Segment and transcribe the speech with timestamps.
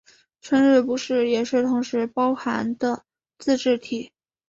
[0.41, 3.03] 春日部市也是同时包含的
[3.37, 4.11] 自治体。